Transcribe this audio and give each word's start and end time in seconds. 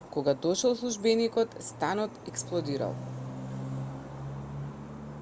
кога 0.13 0.33
дошол 0.33 0.75
службеникот 0.75 1.49
станот 1.67 2.11
експлодирал 2.33 2.95